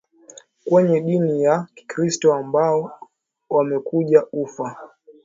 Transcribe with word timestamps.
kwenye 0.65 1.01
dini 1.01 1.43
ya 1.43 1.67
kikristo 1.75 2.33
ambao 2.33 3.09
wamekuja 3.49 4.23
ufa 4.33 4.77